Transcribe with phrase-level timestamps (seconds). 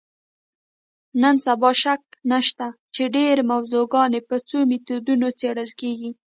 [1.21, 2.01] نن سبا شک
[2.31, 6.11] نشته چې ډېری موضوعګانې په څو میتودونو څېړل کېږي.